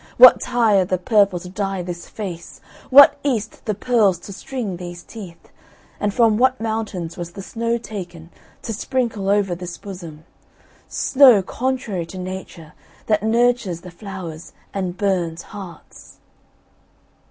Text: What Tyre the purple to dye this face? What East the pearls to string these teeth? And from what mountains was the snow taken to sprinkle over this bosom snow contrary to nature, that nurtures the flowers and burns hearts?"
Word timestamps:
What 0.17 0.41
Tyre 0.41 0.83
the 0.83 0.97
purple 0.97 1.37
to 1.41 1.47
dye 1.47 1.83
this 1.83 2.09
face? 2.09 2.59
What 2.89 3.19
East 3.23 3.63
the 3.65 3.75
pearls 3.75 4.17
to 4.21 4.33
string 4.33 4.77
these 4.77 5.03
teeth? 5.03 5.51
And 5.99 6.11
from 6.11 6.39
what 6.39 6.59
mountains 6.59 7.17
was 7.17 7.33
the 7.33 7.43
snow 7.43 7.77
taken 7.77 8.31
to 8.63 8.73
sprinkle 8.73 9.29
over 9.29 9.53
this 9.53 9.77
bosom 9.77 10.25
snow 10.87 11.43
contrary 11.43 12.07
to 12.07 12.17
nature, 12.17 12.73
that 13.05 13.21
nurtures 13.21 13.81
the 13.81 13.91
flowers 13.91 14.53
and 14.73 14.97
burns 14.97 15.43
hearts?" 15.53 16.17